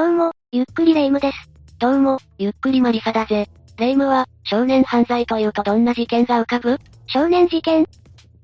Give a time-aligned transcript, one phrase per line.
[0.00, 1.50] どうも、ゆっくりレ夢ムです。
[1.78, 3.50] どうも、ゆっくりマリサだぜ。
[3.76, 6.78] レ夢ムは、少年犯罪というとどんな事件が浮かぶ？
[7.06, 7.86] 少年事件？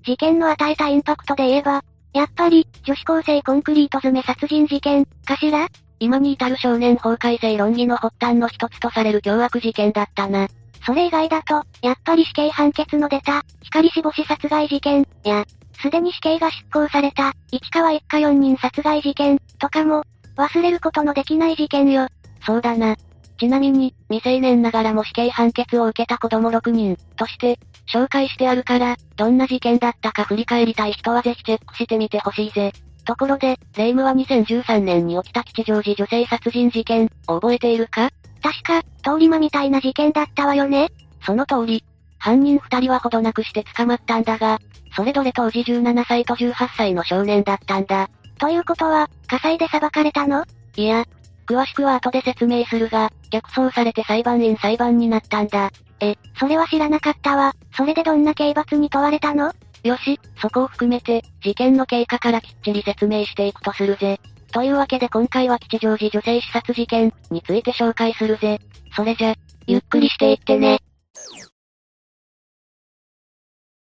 [0.05, 1.83] 事件の与えたインパクトで言えば、
[2.13, 5.67] やっぱり、女子高生コンクリート詰め殺人事件、かしら？
[5.99, 10.49] 今に至る少年法改正論議の発端の一つとされる凶悪事件だったな。
[10.85, 15.47] それ以外だと、やっぱり死刑判決の出た、光死母子殺害事件、や、
[15.81, 20.03] すでに死刑が執行された、市川一家4人殺害事件、とかも、
[20.37, 22.09] 忘れることのできない事件よ。
[22.45, 22.97] そうだな。
[23.39, 27.59] ちなみに、未成年ながらも死刑判決を受けた子供6人、として、
[27.93, 32.73] 紹介してあるから、どんな事件だったか振り返りたい人はぜひチェックしてみてほしいぜ。
[33.05, 38.11] ところで、レイムは2013年に起きた吉祥寺女性殺人事件、覚えているか？
[38.43, 40.89] 確か、通り魔みたいな事件だったわよね
[41.25, 41.85] その通り。
[42.19, 44.59] 犯人二人はほどなくして捕まったんだが、
[44.97, 48.09] それぞれ当時17歳と18歳の少年だったんだ。
[48.39, 50.45] ということは、火災で裁かれたの？
[50.77, 51.05] いや、
[51.47, 55.71] 詳しくは後で説明するが、逆走されて裁判員裁判になったんだ。
[56.01, 57.55] え、それは知らなかったわ。
[57.77, 59.53] それでどんな刑罰に問われたの？
[59.83, 64.21] よし、そこを含めて、事件の経過からきっちり説明していくとするぜ。
[64.53, 68.59] というわけで今回は吉祥寺女性刺殺事件について紹介するぜ。
[68.95, 69.35] それじゃ、
[69.67, 70.81] ゆっくりしていってね。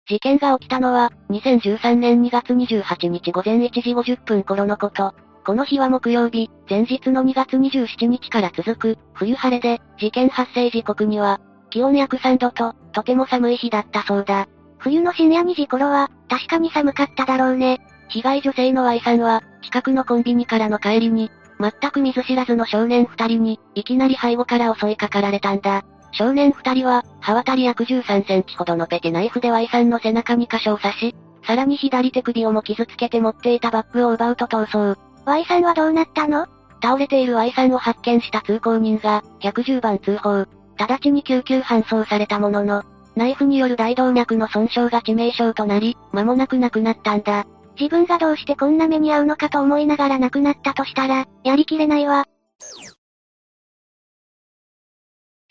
[0.09, 5.15] 事件が起きたのは、2013年2月28日午前1時50分頃のこと。
[5.45, 14.49] この日は木曜日、前日の2月27日から続く、冬晴れで、事件発生時刻には、気温約3度と、とても寒い日だったそうだ。
[14.79, 17.81] 冬の深夜2時頃は、確かに寒かっただろうね。
[18.09, 25.85] 被害女性の Y さんは、近くのコンビニからの帰りに、全く見ず知らずの少年二人に、いきなり背後から襲いかかられたんだ。
[26.13, 35.01] 少年二人は、刃渡り約13センチほどのペテナイフで Y さんの背中に箇所を刺し、さらに左手首をも傷つけて持っていたバッグを奪うと逃走。
[35.27, 36.47] Y さんはどうなったの？
[36.83, 40.47] 倒れている Y さんを発見した通行人が、110番通報。
[40.77, 42.83] 直ちに救急搬送されたものの、
[43.17, 47.47] ナイフによる大動脈の損傷が致命傷となり、間もなく亡くなったんだ。
[47.79, 52.25] 自分がどうしてこんな目に遭うのかと思いながら亡くなったとしたら、やりきれないわ。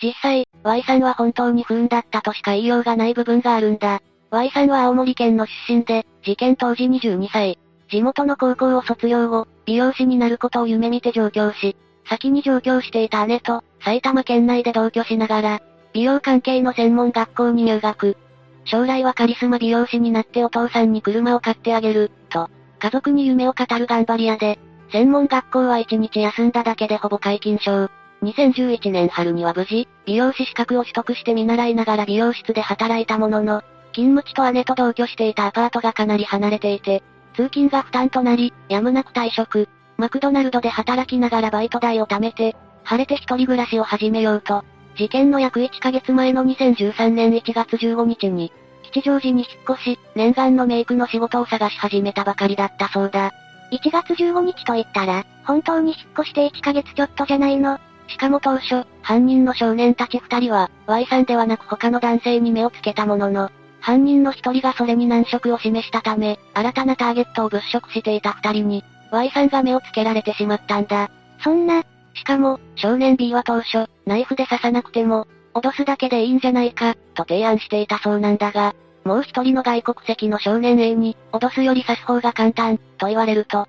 [0.01, 4.01] 実際、Y さんは本当に不運だったとしか言いようがない部分があるんだ。
[4.29, 7.57] Y さんは青森県の出身で、事件当時22歳。
[7.89, 11.75] 地元の高校を卒業後、美容師になることを夢見て上京し、
[12.09, 15.61] 先に上京していた姉と、埼玉県内で同居しながら、
[15.93, 18.17] 美容関係の専門学校に入学。
[18.65, 24.59] 将来はカリスマ美容師になってお父さんに車を買ってあげる、と、家族に夢を語る頑張り屋で、
[24.91, 27.89] 専門学校は一日休んだだけでほぼ皆勤賞。
[28.23, 33.61] 2011年春には無事、美容師資格を取得して見習いながら美容室で働いたものの、
[33.93, 37.03] 勤務地と姉と同居していたアパートがかなり離れていて、
[37.35, 39.69] 通勤が負担となり、やむなく退職。
[39.97, 44.63] マクドナルドで働きながらバイト代を貯めて、晴れて一人暮らしを始めようと、
[44.95, 48.51] 事件の約1ヶ月前の2013年1月15日に、
[48.83, 53.31] 吉祥寺に引っ越し、念願のメイクの仕事を探し始めたばかりだったそうだ。
[53.71, 57.79] 1月15日と言ったら、本当に引っ越して1ヶ月ちょっとじゃないの？
[58.07, 71.09] しかも当初、犯人の少年たち二人は、Y さんではなく他の男性に目をつけたものの、犯人の一人がそれに難色を示したため、新たなターゲットを物色していた二人に、Y さんが目をつけられてしまったんだ。
[71.43, 78.75] そんな、しかも、少年 B は当初、ナイフで刺さなくても、脅すだけでいいんじゃないか、と提案していたそうなんだが、
[79.05, 83.67] もう一人の外国籍の少年 A に、脅すより刺す方が簡単、と言われると、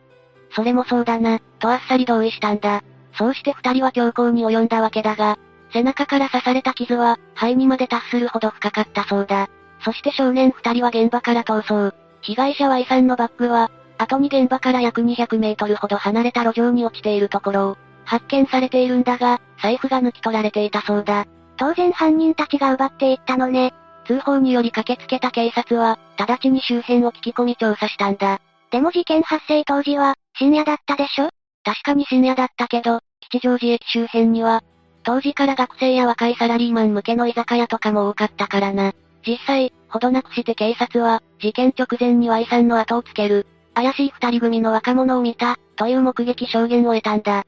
[0.51, 2.83] それもそうだな、とあっさり同意したんだ。
[3.19, 5.37] そうして二人は強行に及んだわけだが、
[5.73, 9.49] 背中から刺された傷は、肺にまで達するほど深かったそうだ。
[9.85, 11.95] そして少年二人は現場から逃走。
[12.21, 21.27] 被害者 Y さんのバッグは、後に現場から約200メートルほど離れた路上に落ちているところを、発見されているんだが、財布が抜き取られていたそうだ。
[21.57, 23.75] 当然犯人たちが奪っていったのね。
[24.07, 28.41] 通報により駆けつけた警察は、直ちに周辺を聞き込み調査したんだ。
[28.71, 31.29] でも事件発生当時は、深夜だったでしょ？
[31.65, 34.63] 確かに深夜だったけど、吉祥寺駅周辺には、
[35.03, 38.93] 当時から学生や若いサラリーマン向けの居酒屋とかも多かったからな。
[39.27, 47.45] 実際、ほどなくして警察は、事件直前に Y さんの後をつける、怪しい二人組の若者を見た、という目撃証言を得たんだ。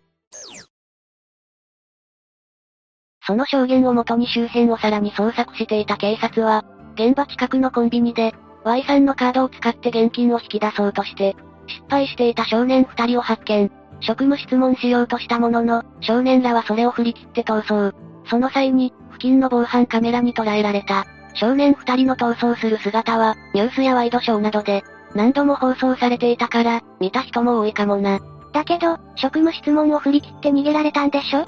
[3.27, 8.35] その証言をもとに周辺をさらに捜索していた警察は、現場近くのコンビニで、
[8.65, 11.37] Y さんのカードを使って現金を引き出そうとして、
[11.67, 13.71] 失敗していた少年二人を発見。
[14.00, 17.97] 職務質問しようとしたものの、少年らはそれを振り切って逃走。
[18.29, 21.06] その際に、付近の防犯カメラに捉えられた。
[21.35, 24.82] 少年二人の逃走する姿は、ニュースやワイドショーなどで、
[25.14, 28.20] 何度も放送されていたから、見た人も多いかもな。
[28.52, 31.46] だけど、職務質問を振り切って逃げられたんでしょ？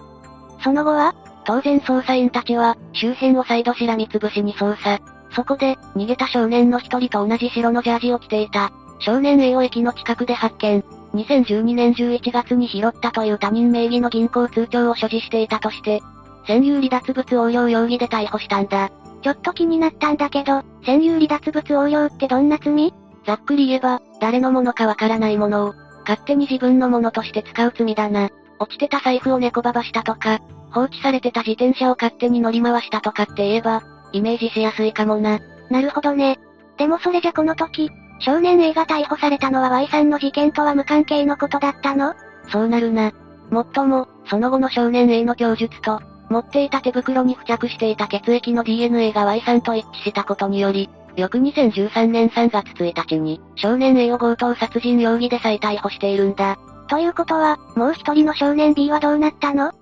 [0.62, 1.14] その後は
[1.44, 5.00] 当然捜査員たちは、周辺を再度しらみつぶしに捜査。
[5.34, 8.70] そこで、逃げた少年の一人と同じ白のジャージを着ていた。
[9.00, 10.84] 少年 A を駅の近くで発見。
[11.14, 16.00] 2012年11月に拾ったという他人名義の銀行通帳を所持していたとして、
[16.46, 18.90] 占有離脱物横領容疑で逮捕したんだ。
[19.22, 22.92] ちょっと気になったんだけど、占有離脱物横領ってどんな罪？
[23.26, 28.30] ざっくり言えば、誰のものかわからないものを、勝手に自分のものとして使う罪だな。
[28.58, 30.40] 落ちてた財布を猫ばばしたとか、
[30.72, 33.82] 放置されてた自転車を勝手に乗り回したとかって言えば、
[34.12, 35.38] イメージしやすいかもな。
[35.70, 36.38] なるほどね。
[36.78, 37.90] でもそれじゃこの時、
[38.24, 42.14] 少年 A が逮捕されたのは Y さんの事件とは無関係のことだったの？
[42.50, 43.12] そうなるな。
[43.50, 56.58] もっとも、その後の少年 A の供述と、持っていた手袋に付着していた血液の DNA が Y さんと一致したことにより、翌2013年3月1日に、少年 A を強盗殺人容疑で再逮捕しているんだ。
[56.88, 59.72] ということは、もう一人の少年 B はどうなったの？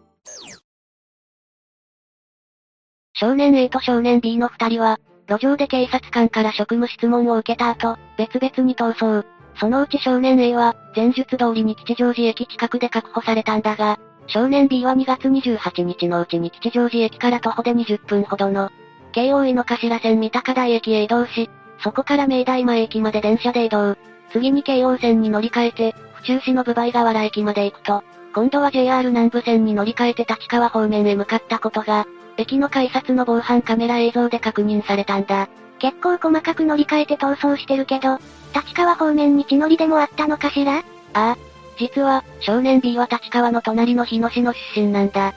[3.12, 4.98] 少年 A と少年 B の二人は、
[5.30, 9.26] 路上で警察官から職務質問を受けた後、別々に逃走。
[9.60, 18.70] そのうち少年 A は、前述通りに吉祥寺駅近くで確保されたんだが、少年 B は2月28日のうちに吉祥寺駅から徒歩で20分ほどの、
[19.12, 21.48] 京王井の頭線三鷹台駅へ移動し、
[21.82, 23.96] そこから明大前駅まで電車で移動。
[24.32, 28.02] 次に京王線に乗り換えて、府中市の部梅河原駅まで行くと、
[28.34, 32.06] 今度は JR 南部線に乗り換えて立川方面へ向かったことが、
[32.40, 35.48] 駅の改札の防犯カメラ映像で確認されたんだ。
[35.78, 38.18] 結構細かく乗り換えて逃走してるけど、
[38.54, 40.78] 立川方面に血のりでもあったのかしら？
[40.78, 40.82] あ
[41.12, 41.36] あ。
[41.78, 45.32] 実は、少年 B は立川の隣の日野市の出身なんだ。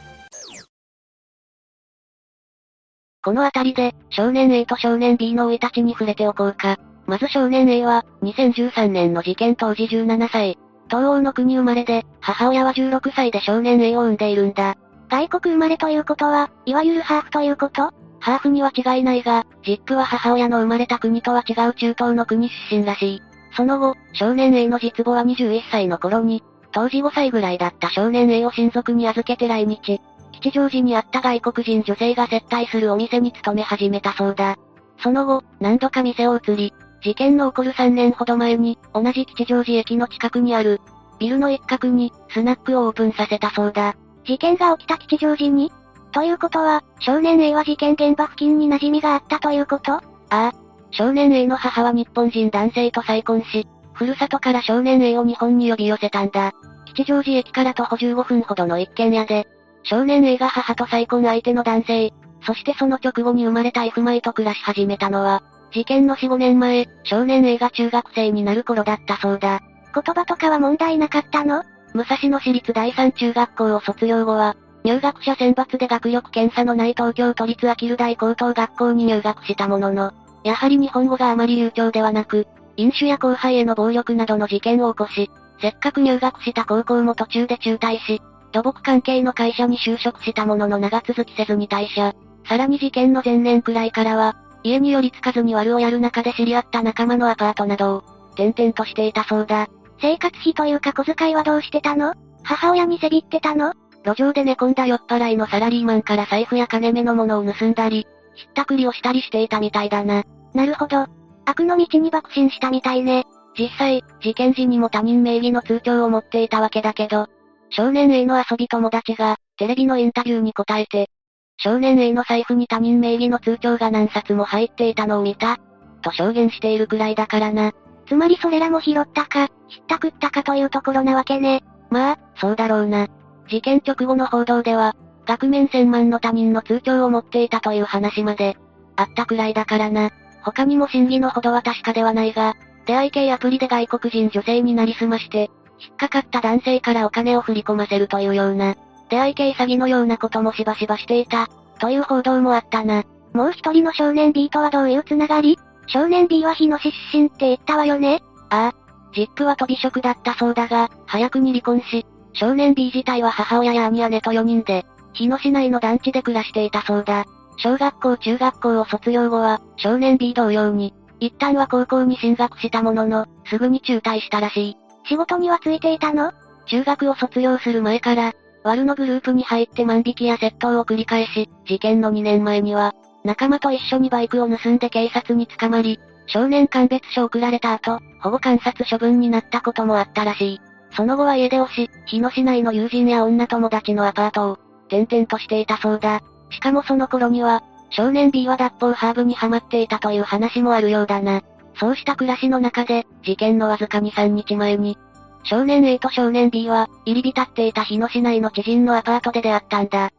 [3.24, 6.78] この辺りで、少年 A と少年 B の生い立ちに触れておこうか。
[7.06, 10.58] まず少年 A は、2013年の事件当時17歳。
[10.90, 14.76] 東欧の国生まれで、母親は16歳で少年 A を産んでいるんだ。
[15.14, 17.92] 外国生まれということは、いわゆるハーフということ？
[18.20, 23.22] ハーフには違いないが、ジップは母親の生まれた国とは違う中東の国出身らしい。
[23.56, 30.02] その後、少年 A の実母は21歳の頃に、当時5歳ぐらいだった少年 A を親族に預けて来日。
[30.32, 34.58] 吉祥寺にあった外国人女性が接待するお店に勤め始めたそうだ。
[34.98, 36.74] その後、何度か店を移り、
[37.04, 40.82] 事件の起こる3年ほど前に、同じ吉祥寺駅の近くにある、
[41.20, 43.96] ビルの一角に、スナックをオープンさせたそうだ。
[44.26, 45.72] 事件が起きた吉祥寺に？
[46.12, 49.94] ということは、少年 A は事件現場付近に馴染みがあったということ？
[49.94, 50.52] ああ。
[50.92, 56.54] 少年 A の母は日本人男性と再婚し、ふるさとから少年 A を日本に呼び寄せたんだ。
[56.86, 59.48] 吉祥寺駅から徒歩15分ほどの一軒家で、
[59.84, 62.14] 少年 A が母と再婚相手の男性、
[62.46, 65.42] そしてその直後に生まれた F マイと暮らし始めたのは、
[65.72, 69.62] 事件の4、5年前、少年 A が中学生になる頃だったそうだ。
[69.94, 71.64] 言葉とかは問題なかったの？
[71.94, 80.12] 武蔵野市立第三中学校を卒業後は、入学者選抜で学力検査のない東京都立秋留大高等学校に入学したものの、
[80.44, 85.30] やはり日本語があまり流暢ではなく、飲酒や後輩への暴力などの事件を起こし、
[85.62, 92.14] せっかく入学した高校も途中で中退し、土木関係の会社に就職したものの長続きせずに退社。
[92.48, 98.04] さらに事件の前年くらいからは、家に寄りつかずに悪をやる中で知り合った仲間のアパートなどを、
[98.34, 99.68] 転々としていたそうだ。
[100.04, 102.14] 生活費というか小遣いはどうしてたの？
[102.44, 103.74] 母親にせびってたの？
[104.04, 108.06] 路上で寝込んだ酔っ払いのサラリーマンから財布や金目のものを盗んだり、
[108.36, 110.26] ひったくりをしたりしていたみたいだな。
[110.54, 111.06] なるほど。
[111.46, 113.24] 悪の道に爆心したみたいね。
[113.58, 117.28] 実際、事件時にも他人名義の通帳を持っていたわけだけど、
[117.70, 121.08] 少年 A の遊び友達が、テレビのインタビューに答えて、
[121.56, 125.60] 少年 A の財布に他人名義の通帳が何冊も入っていたのを見た、
[126.02, 127.72] と証言しているくらいだからな。
[128.14, 131.64] つまりそれらも拾ったか、ひったくったかというところなわけね。
[131.90, 133.08] まあ、そうだろうな。
[133.48, 138.56] 事件直後の報道では、額面千万の他人の通帳を持っていたという話まで、
[138.98, 140.12] あったくらいだからな。
[140.44, 142.54] 他にも真偽のほどは確かではないが、
[142.86, 148.76] 出会い系アプリで外国人女性になりすまして、引っかかった男性からお金を振り込ませるというような、
[149.10, 151.48] 出会い系詐欺のようなこともしばしばしていた、
[151.80, 153.06] という報道もあったな。
[153.34, 155.58] もう一人の少年 B とはどういうつながり？
[155.88, 158.22] 少年 B は日野市出身って言ったわよね？
[158.50, 158.84] ああ。
[159.14, 167.26] ジップは飛び職だったそうだが、早くに離婚し、少年 B 自体は母親や兄姉と4人で、日野市内の団地で暮らしていたそうだ。
[167.58, 174.78] 小学校中学校を卒業後は、少年 B 同様に、一旦は高校に進学したものの、すぐに中退したらしい。
[175.08, 176.32] 仕事にはついていたの？
[176.66, 190.62] 中学を卒業する前から、ワルのグループに入って万引きや窃盗を繰り返し、事件の2年前には、仲間と一緒にバイクを盗んで警察に捕まり、少年鑑別所送られた後、保護観察処分になったこともあったらしい。
[190.96, 196.22] その後は家出をし、日野市内の友人や女友達のアパートを、転々としていたそうだ。
[196.52, 201.42] しかもその頃には、少年 B は脱法ハーブにハマっていたという話もあるようだな。
[201.76, 204.98] そうした暮らしの中で、事件のわずか2、3日前に、
[205.44, 210.12] 少年 A と少年 B は、入り浸っていた日野市内の知人のアパートで出会ったんだ。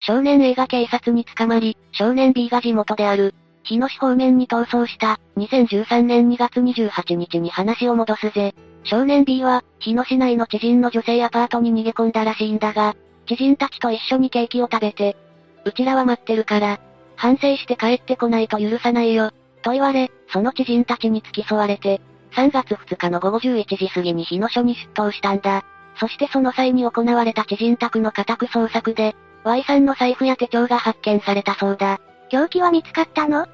[0.00, 8.54] 少年 A が警察に捕まり、少年 B が地元である、日野市方面に逃走した、2013年2月28日に話を戻すぜ。
[8.84, 15.16] 少年 B は、日野市内の知人の女性アパートに逃げ込んだらしいんだが、知人たちと一緒にケーキを食べて、
[15.66, 16.80] うちらは待ってるから、
[17.16, 19.30] 反省して帰ってこないと許さないよ、
[19.62, 22.00] と言われ、その知人たちに付き添われて、
[22.32, 25.62] 3月2日の午後11時過ぎに日野署に出頭したんだ。
[25.96, 31.98] そしてその際に行われた知人宅の家宅捜索で、Y さんの財布や手帳が発見されたそうだ。
[32.28, 33.46] 凶器は見つかったの？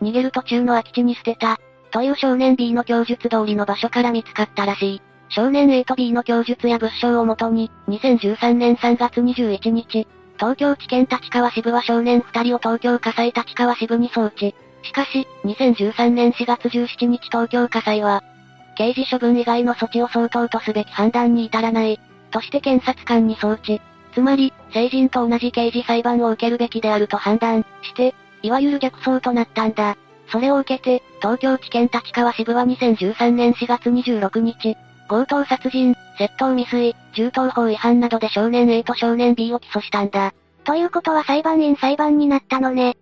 [0.00, 1.58] 逃げる途中の空き地に捨てた、
[1.90, 5.02] という少年 B の供述通りの場所から見つかったらしい。
[5.28, 10.06] 少年 A と B の供述や物証をもとに、2013年3月21日、
[10.36, 14.54] 東京地検立川支部は少年2人を東京火災立川支部に送致。
[14.82, 18.22] しかし、2013年4月17日東京火災は、
[18.76, 23.80] 刑事処分以外の措置を相当とすべき判断に至らない、として検察官に送致。
[24.12, 29.96] つまり、成人と同じ刑事裁判を受けるべきであると判断して、いわゆる逆走となったんだ。
[30.28, 34.76] それを受けて、東京地検立川支部は2013年4月26日、
[35.08, 40.32] 強盗殺人、窃盗未遂、銃刀法違反などで少年 A と少年 B を起訴したんだ。
[40.64, 42.96] ということは裁判員裁判になったのね。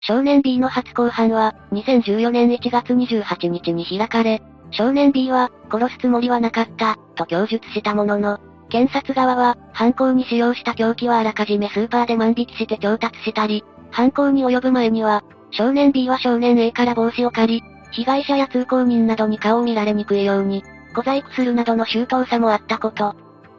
[0.00, 4.42] 少年 B の初公判は、2014年1月28日に開かれ、
[4.74, 8.38] 少年 B は、殺すつもりはなかった、と供述したものの、
[8.68, 20.64] 検察側は、犯行に使用した凶器はあらかじめスーパーで万引きして調達したり、犯行に及ぶ前には、少年 B は少年 A から帽子を借り、被害者や通行人などに顔を見られにくいように、
[20.94, 23.14] 小細工するなどの周到さもあったこと。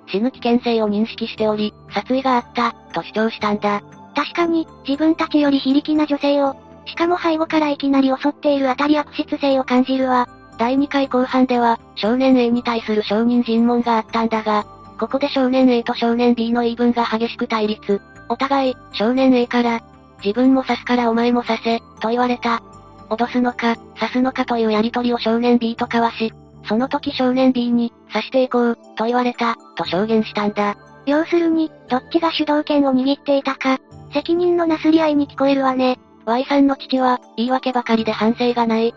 [0.07, 3.81] 死ぬ危険性を認識しており、殺意があった、と主張したんだ。
[4.15, 6.55] 確かに、自分たちより非力な女性を、
[6.85, 10.27] しかも背後からいきなり襲っているあたり悪質性を感じるわ。
[10.57, 14.65] 第2回後半では、少年 A に対する証人尋問があったんだが、
[14.99, 18.01] ここで少年 A と少年 B の言い分が激しく対立。
[18.29, 19.81] お互い、少年 A から、
[20.23, 22.61] 自分も刺すからお前も刺せ、と言われた。
[23.09, 26.33] 脅すのか、刺すのかというやりとりを少年 B と交わし、
[26.67, 30.75] その時少年 B に、刺していこう、と言われた、と証言したんだ。
[31.05, 33.77] 要するに、どっちが主導権を握っていたか、
[34.13, 35.99] 責任のなすり合いに聞こえるわね。
[36.25, 38.95] Y さんの父は、言い訳ばかりで反省がない。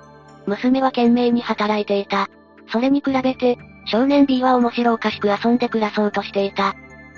[0.49, 2.29] 娘は懸命に働いていた。
[2.71, 6.75] それに比べて、少年 B は面白おかしく遊んで暮らそうとしていた。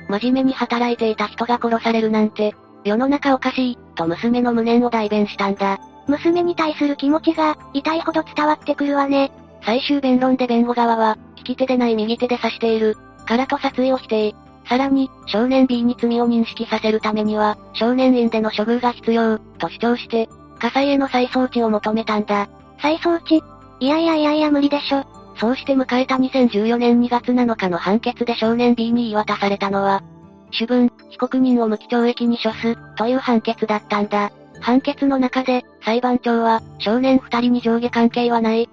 [0.09, 5.79] 真面目に働いていた人が殺されるなんて、世の中おかしい、と娘の無念を代弁したんだ。
[6.07, 9.31] 娘に対する気持ちが、痛いほど伝わってくるわね。
[9.65, 12.97] 最終弁論で弁護側は、利き手でない右手で刺している、
[13.27, 14.35] からと殺意を否定。
[14.69, 22.49] さらに、少年 B に罪を認識させるためには、少年院での処遇が必要、と主張して、火災への再送致を求めたんだ。
[22.83, 23.43] 再送致
[23.81, 25.05] いやいやいやいや無理でしょ。
[25.37, 30.03] そうして迎えた2014年2月7日の判決で少年 B に言い渡されたのは、
[30.51, 34.31] 主文、被告人を無期懲役に処す、という判決だったんだ。
[34.61, 38.69] 判決の中で、裁判長は、少年二人に上下関係はない。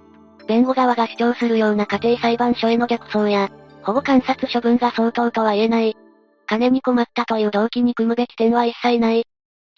[0.47, 3.49] 弁護側が主張するような家庭裁判所への逆走や、
[3.83, 5.95] 保護観察処分が相当とは言えない。
[6.47, 9.25] 金に困ったという動機に組むべき点は一切ない。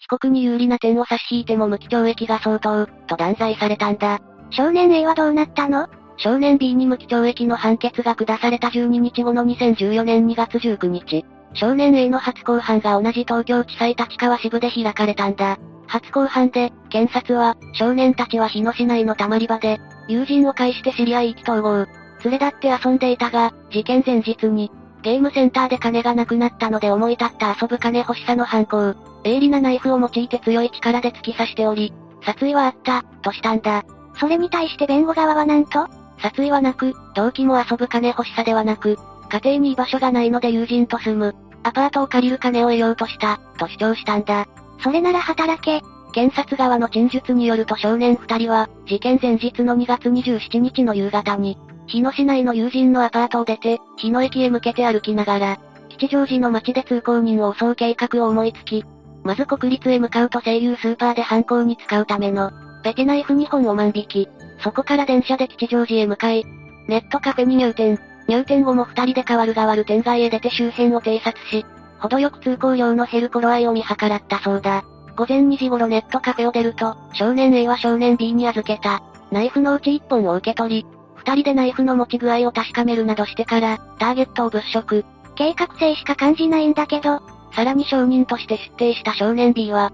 [0.00, 4.18] 被告に有利な点を差し引いても無期懲役が相当、と断罪されたんだ。
[4.50, 5.88] 少年 A はどうなったの？
[6.16, 15.58] 少年 B に無期懲役の判決が下された12日後の2014年2月19日、少年 A の初公判が同じ東京地裁立川支部で開かれたんだ。
[15.86, 21.86] 初公判で、検察は、少年たちは日野市内のたまり場で、友人を介して知り合い意気投合。
[22.22, 24.70] 連れ立って遊んでいたが、事件前日に、
[25.02, 28.94] ゲームセンターで金がなくなったので思い立った遊ぶ金欲しさの犯行。
[29.24, 31.92] 鋭利なナイフを用いて強い力で突き刺しており、
[32.24, 33.84] 殺意はあった、としたんだ。
[34.18, 35.86] それに対して弁護側は何と？
[36.18, 38.98] 殺意はなく、動機も遊ぶ金欲しさではなく、
[39.30, 44.46] 家庭に居場所がないので友人と住む、アパートを借りる金を得ようとした、と主張したんだ。
[44.82, 45.82] それなら働け。
[46.12, 51.56] 検察側の陳述によると少年二人は、事件前日の2月27日の夕方に、
[51.90, 58.84] 日野市内の友人のアパートを出て、日野駅へ向けて歩きながら、吉祥寺の街で通行人を襲う計画を思いつき、
[59.24, 62.52] まず国立へ向かうと声優スーパーで犯行に使うための、
[62.84, 64.28] ペテナイフ2本を万引き。
[64.62, 66.44] そこから電車で吉祥寺へ向かい、
[66.86, 67.98] ネットカフェに入店。
[68.28, 71.66] 入店後も二人で変わる変わる店外へ出て周辺を偵察し、
[71.98, 74.84] 程よく通行量の減る頃合いを見計らったそうだ。
[75.16, 79.02] 午前2時頃ネットカフェを出ると、少年 A は少年 B に預けた。
[79.32, 80.99] ナイフのうち1本を受け取り、
[81.30, 85.04] 二人でナイフの持ち具合を確かめるなどしてから、ターゲットを物色。
[85.36, 87.20] 計画性しか感じないんだけど、
[87.54, 89.92] さらに証人として出廷した少年 B は、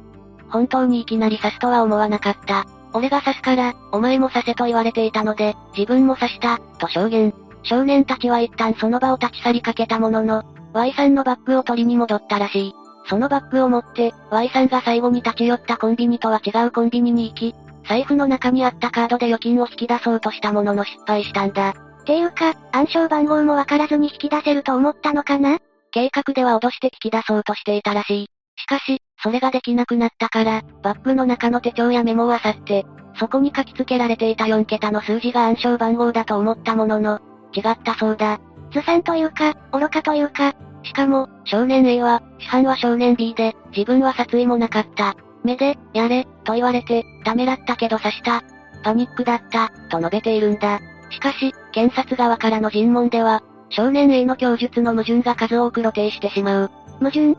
[0.48, 2.64] 本当にいきなり刺すとは思わなかった。
[2.94, 7.34] 俺が刺すから、お前も刺せと言われていたので、自分も刺した、と証言。
[7.64, 12.74] 少年たちは一旦その場を立ち去りかけたものの、Y さんのバッグを取りに戻ったらしい。
[13.08, 17.54] そのバッグを持って、Y さんが最後に立ち寄ったコンビニとは違うコンビニに行き、
[17.88, 21.74] 財布の中にあったカードで預金を引き出そうとしたものの失敗したんだ。
[22.04, 25.58] ていうか、暗証番号もわからずに引き出せると思ったのかな？
[25.90, 28.26] 計画では脅して聞き出そうとしていたらしい。
[28.56, 32.84] しかし、それができなくなったから、バッグの中の手帳やメモを漁って、
[33.18, 37.20] そこに書き付けられていた4桁の数字が暗証番号だと思ったものの、
[37.54, 38.40] 違ったそうだ。
[38.72, 40.54] ずさんというか、愚かというか。
[40.82, 45.16] しかも、少年 A は、市販は少年 B で、自分は殺意もなかった。
[45.46, 48.42] 目で、やれ、と言われて、ためらったけど刺した。
[48.82, 50.80] パニックだった、と述べているんだ。
[51.10, 56.70] しかし、検察側からの尋問では、少年 A の供述の矛盾が数多く露呈してしまう。
[56.98, 57.36] 矛盾？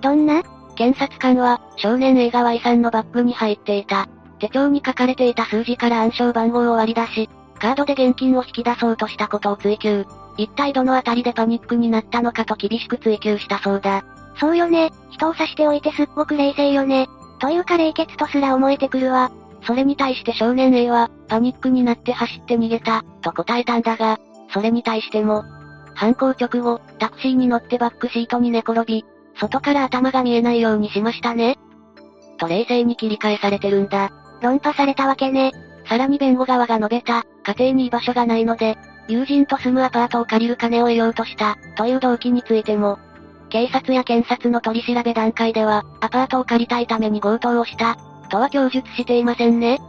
[0.00, 0.42] どんな？
[0.76, 4.08] 検察官は、少年 A が Y さんのバッグに入っていた。
[4.38, 7.28] 手帳に書かれていた数字から暗証番号を割り出し、
[7.58, 10.06] カードで現金を引き出そうとしたことを追及。
[10.38, 14.02] 一体どのあたりでパニックになったのかと厳しく追及したそうだ。
[14.38, 17.08] そうよね、人を刺しておいてすっごく冷静よね。
[17.40, 19.32] というか冷血とすら思えてくるわ。
[19.62, 24.18] それに対して少年 A は、パニックになって走って逃げた、と答えたんだが、
[24.52, 25.44] それに対しても、
[25.94, 29.04] 犯行直後、タクシーに乗ってバックシートに寝転び、
[29.38, 31.58] 外から頭が見えないようにしましたね。
[32.38, 34.10] と冷静に切り返されてるんだ。
[34.40, 35.52] 論破されたわけね。
[35.86, 38.78] さらに弁護側が述べた、家庭に居場所がないので、
[39.08, 42.98] 友人と住むアパートを借りる金を得ようとした、という動機についても、
[43.50, 47.96] 警察や検察の取り調べ段階では、アパートを借りたいために強盗をした、
[48.30, 49.80] とは供述していませんね。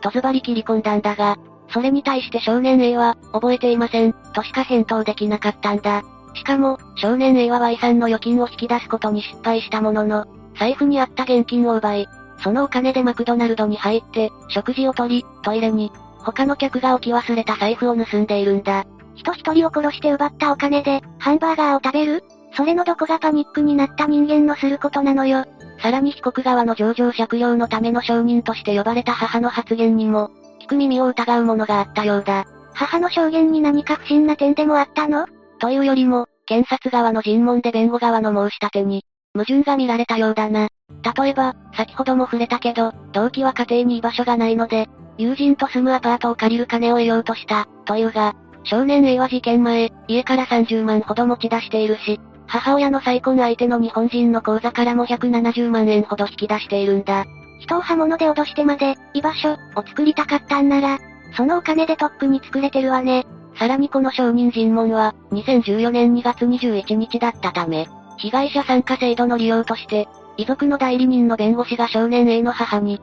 [0.00, 1.38] とズバリ切り込んだんだが、
[1.70, 6.04] それに対して少年 A は、覚えていません、としか返答できなかったんだ。
[6.34, 12.08] しかも、少年 A は Y さんの預金を引き出すことに失敗したものの、財布にあった現金を奪い、
[12.42, 18.84] そのお金でマクドナルドに入って、食事をとり、トイレに、他の客が置き忘れた財布を盗んでいるんだ。
[19.16, 22.24] 人一人を殺して奪ったお金で、ハンバーガーを食べる？
[22.52, 25.44] それのどこがパニックになった人間のすることなのよ。
[25.82, 32.44] さらに被告側の上場借用のための証人として呼ばれた母の発言にも、聞く耳を疑うものがあったようだ。
[32.74, 35.26] 母の証言に何か不審な点でもあったの？
[35.58, 40.68] というよりも、検察側の尋問で弁護側の申し立てに、矛盾が見られたようだな。
[41.16, 48.34] 例えば、先ほども触れたけど、動機は家庭に居場所がないので、友人と住むアパートを借りる金を得ようとした、というが、
[48.64, 52.18] 少年 A は事件前、家から30万ほど持ち出しているし、
[52.50, 57.24] 母親の再婚相手の日本人の口座からも170万円ほど引き出しているんだ。
[57.60, 60.98] 人を刃物で脅してまで、居場所、を作りたかったんなら、
[61.36, 63.24] そのお金でとっくに作れてるわね。
[63.56, 67.86] さらにこの証人尋問は、2014年2月21日だったため、
[68.16, 73.00] 被害者参加制度の利用として、遺族の代理人の弁護士が少年 A の母に、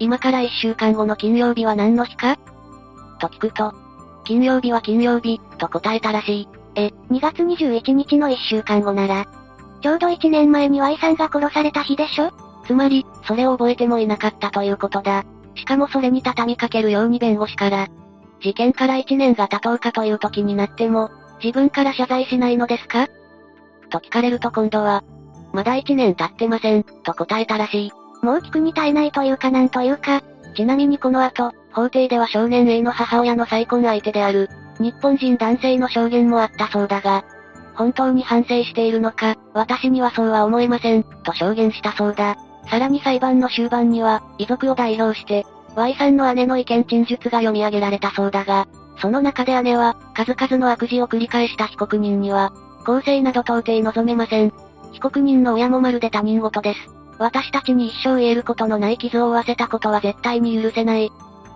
[0.00, 2.36] 今から1週間後の金曜日は何の日か？
[3.20, 3.74] と聞くと、
[4.24, 6.57] 金曜日は金曜日、と答えたらしい。
[6.78, 9.26] え、2月21日の1週間後なら、
[9.82, 12.32] ちょうど1年前に Y さんが殺された日でしょ？
[12.66, 15.24] つまり、それを覚えてもいなかったということだ。
[15.54, 17.88] しかもそれに畳みかけるように弁護士から、
[18.40, 21.10] 事件から1年が経とうかという時になっても、
[21.42, 23.08] 自分から謝罪しないのですか？
[23.90, 25.02] と聞かれると今度は、
[25.52, 27.92] まだ1年経ってません、と答えたらしい。
[28.22, 30.22] もう聞くに耐えないというかなんというか、
[30.54, 37.24] ちなみにこの後、法廷では少年 A の母親の再婚相手である、日本人男性の証言もあったそうだが、
[37.74, 42.36] 本当に反省しているのか、私にはそうは思えません、と証言したそうだ。
[42.68, 48.66] さらに裁判の終盤には、遺族を代表して、Y さんの姉の意見陳述が読み上げられたそうだが、
[49.00, 52.52] その中で姉は、数々の悪事を繰り返した被告人には、
[52.84, 54.52] 公正など到底望めません。
[54.92, 56.80] 被告人の親もまるで他人事です。
[57.18, 61.12] 私たちに一生言えることのない傷を負わせたことは絶対に許せない。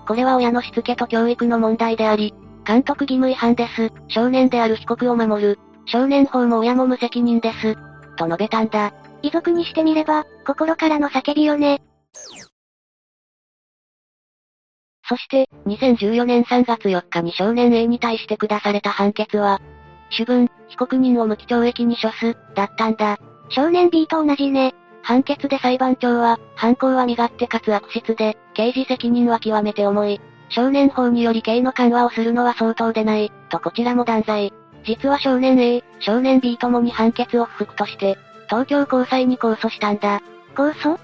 [0.07, 3.91] これは親のしつけと教育の問題であり、監督義務違反です。
[4.09, 5.59] 少年である被告を守る。
[5.87, 7.77] 少年法も親も無責任です。
[8.17, 8.93] と述べたんだ。
[9.23, 11.83] 遺族にしてみれば、心からの叫びよね。
[15.09, 19.61] そして、2014年3月4日に少年 A に対して下された判決は、
[20.11, 23.19] 主文、被告人を無期懲役に処す、だったんだ。
[23.51, 24.75] 少年 B と同じね。
[25.03, 30.21] 判決で裁判長は、犯行は身勝手かつ悪質で、刑事責任は極めて重い。
[30.55, 34.53] 少年法により刑の緩和をするのは相当でない、とこちらも断罪。
[34.85, 40.21] 実は少年 A、少年 B ともに判決を不服として、東京高裁に控訴したんだ。
[40.55, 40.99] 控訴？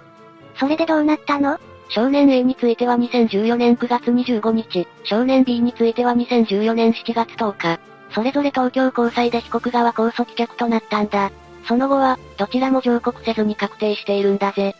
[0.56, 1.58] それでどうなったの？
[1.88, 7.80] 少年 A については2014年9月25日、少年 B については2014年7月10日、
[8.14, 11.30] それぞれ東京高裁で被告側控訴棄却となったんだ。
[11.66, 14.74] その後は、どちらも上告せずに確定しているんだぜ。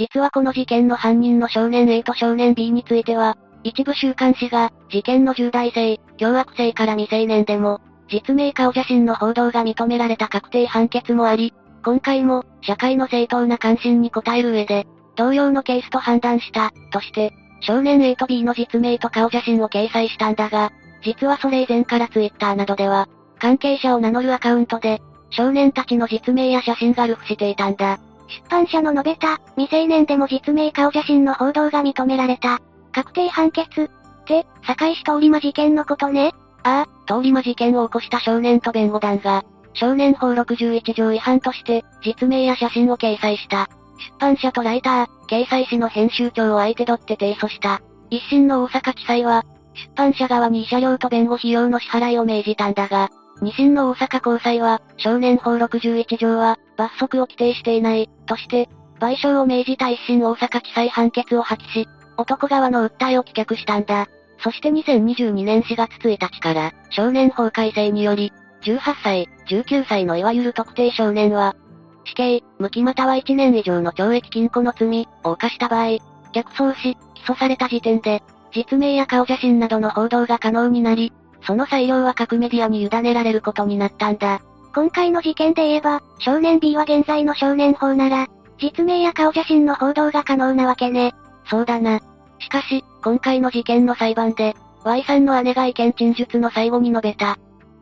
[0.00, 11.52] 実はこの事件の犯人の少年 A と少年 B については、一部週刊誌が、事件の重大性、凶悪性から未成年でも、実名顔写真の報道が認められた確定判決もあり、
[11.84, 14.86] 今回も、社会の正当な関心に応える上で、
[15.16, 20.72] 同様のケースと判断した、として、少年 A と B の実名と顔写真を掲載したんだが、
[21.04, 23.06] 実はそれ以前から Twitter などでは、
[23.38, 28.00] 関係者を名乗るアカウントで、少年たちの実名や写真がルフしていたんだ。
[28.30, 32.60] 出版社の述べた、未成年でも実名顔写真の報道が認められた。
[32.92, 33.82] 確定判決。
[33.82, 43.68] って、堺市通り魔事件のことねああ、通り魔事件を起こした少年と弁護団が、少年法61条違反として、実名や写真を掲載した。
[43.98, 47.80] 出版社とライター、掲載誌の編集長を相手取って提訴した。
[48.10, 53.10] 一審の大阪地裁は、出版社側に慰謝料と弁護費用の支払いを命じたんだが、
[53.42, 58.68] 二審の大阪高裁は、少年法61条は、罰則を規定していない、として、
[59.00, 64.08] 賠償を命じた一審大阪地裁判決を破棄し、男側の訴えを棄却したんだ。
[64.42, 71.56] そして2022年4月1日から、少年法改正により、18歳、19歳のいわゆる特定少年は、
[72.04, 75.98] 死刑、無期または1年以上の懲役禁錮の罪を犯した場合、
[76.32, 78.22] 逆走し、起訴された時点で、
[78.52, 84.40] 実名や顔写真などの報道が可能になり、その裁量は各メディアに委ねられることになったんだ。
[84.74, 91.12] 今回の事件で言えば、少年 B は現在の少年法なら、実名や顔写真の報道が可能なわけね。
[91.46, 92.00] そうだな。
[92.38, 97.38] しかし、今回の事件の裁判で、Y さんの姉が意見陳述の最後に述べた。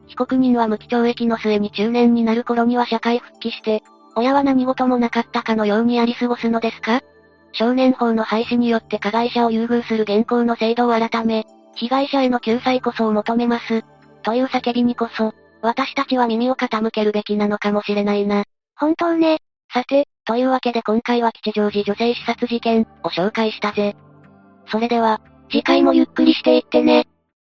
[0.06, 3.82] 被告人は無期懲役の末に中年になる頃には社会復帰して、
[4.16, 7.02] 親は何事もなかったかのようにやり過ごすのですか？
[7.52, 11.44] 少年法の廃止によって加害者を優遇する現行の制度を改め、
[11.78, 13.84] 被害者への救済こそを求めます。
[14.22, 18.44] という叫びにこそ、私たちは耳を傾けるべきなのかもしれないな。
[18.76, 19.38] 本当ね。
[19.72, 23.96] さて、というわけで今回は吉祥寺女性刺殺事件を紹介したぜ。
[24.66, 27.06] それでは、次回もゆっくりしていってね。